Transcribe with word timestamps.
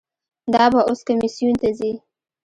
دا 0.53 0.65
به 0.73 0.79
اوس 0.87 0.99
کمیسیون 1.07 1.55
ته 1.61 1.69
ځي. 1.79 1.91